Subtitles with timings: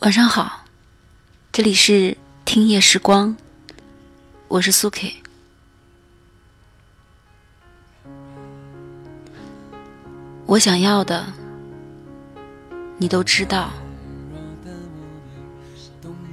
[0.00, 0.64] 晚上好，
[1.52, 3.36] 这里是听夜时光，
[4.48, 5.14] 我是苏 K。
[10.46, 11.26] 我想要的，
[12.98, 13.70] 你都知道，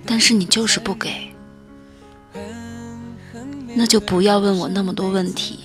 [0.05, 1.32] 但是你就是不给，
[3.76, 5.60] 那就不要问我那么多问题，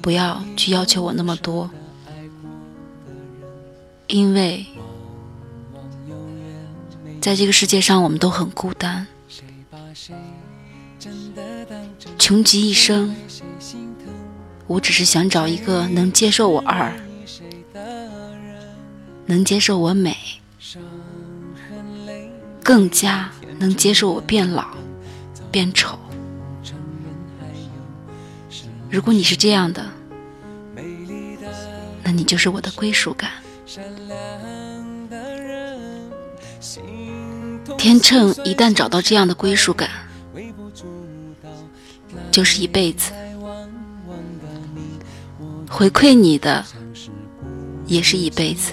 [0.00, 1.68] 不要去要求我那么多，
[4.10, 4.66] 因为
[7.20, 9.06] 在这个世界上，我们都很孤单，
[12.18, 13.14] 穷极一生。
[14.66, 16.92] 我只是想找一个能接受我二，
[19.26, 20.16] 能接受我美，
[22.62, 24.66] 更加能接受我变老、
[25.50, 25.98] 变丑。
[28.88, 29.84] 如果你是这样的，
[32.02, 33.30] 那你就是我的归属感。
[37.78, 39.88] 天秤一旦找到这样的归属感，
[42.32, 43.12] 就是一辈子。
[45.68, 46.64] 回馈你的
[47.86, 48.72] 也是一辈子，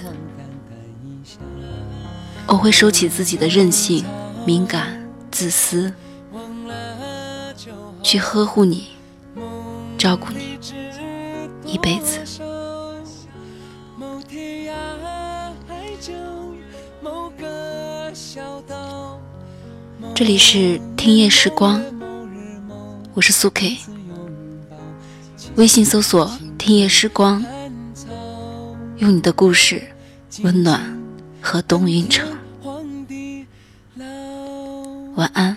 [2.48, 4.04] 我会收起自己的任性、
[4.44, 5.92] 敏感、自私，
[8.02, 8.88] 去呵护你、
[9.96, 10.58] 照顾你
[11.64, 12.47] 一辈子。
[20.18, 21.80] 这里是听夜时光，
[23.14, 23.78] 我是苏 K，
[25.54, 26.28] 微信搜索。
[26.58, 27.40] 听夜时光，
[28.96, 29.80] 用你的故事
[30.42, 31.00] 温暖
[31.40, 32.28] 河东运城。
[35.14, 35.56] 晚安。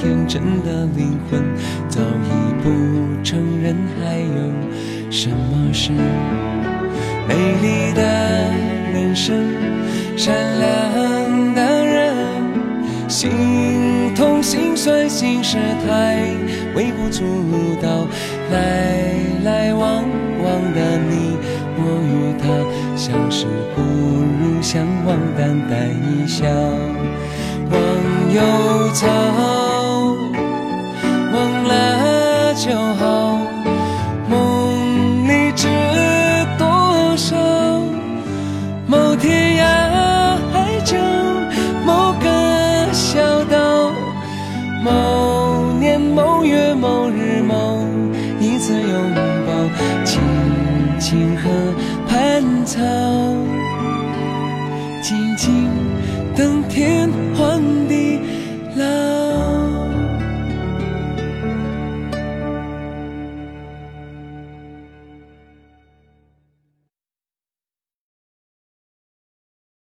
[0.00, 1.42] 天真的灵魂，
[1.88, 2.70] 早已不
[3.24, 5.90] 承认还有什么是
[7.26, 8.02] 美丽的
[8.92, 9.44] 人生？
[10.16, 12.14] 善良的人，
[13.08, 13.28] 心。
[14.14, 16.16] 痛心酸心事太
[16.74, 17.24] 微不足
[17.80, 18.06] 道，
[18.50, 19.04] 来
[19.44, 20.04] 来往
[20.42, 21.36] 往的你
[21.76, 22.48] 我与他，
[22.96, 26.46] 相识不如相忘，淡淡一笑，
[27.70, 27.78] 忘
[28.32, 29.47] 忧草。
[44.88, 47.84] 某年某月某日某
[48.40, 49.14] 一次拥
[49.46, 49.52] 抱，
[50.04, 50.18] 静
[50.98, 51.50] 静和
[52.08, 52.80] 盘草，
[55.02, 55.68] 静静
[56.34, 57.57] 等天荒。